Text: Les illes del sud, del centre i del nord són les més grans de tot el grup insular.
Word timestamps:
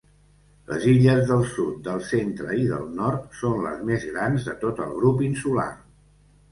Les 0.69 0.87
illes 0.93 1.19
del 1.31 1.43
sud, 1.51 1.75
del 1.89 2.01
centre 2.13 2.57
i 2.63 2.65
del 2.73 2.89
nord 3.03 3.39
són 3.43 3.63
les 3.69 3.85
més 3.93 4.09
grans 4.17 4.51
de 4.51 4.59
tot 4.67 4.87
el 4.89 5.01
grup 5.01 5.25
insular. 5.33 5.71